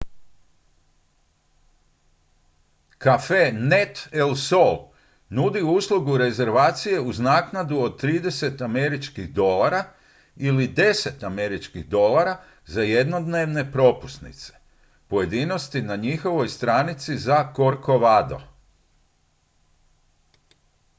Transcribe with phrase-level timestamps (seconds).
[3.03, 4.75] cafenet el sol
[5.37, 9.83] nudi uslugu rezervacije uz naknadu od 30 američkih dolara
[10.37, 14.53] ili 10 američkih dolara za jednodnevne propusnice
[15.07, 18.41] pojedinosti na njihovoj stranici za corcovado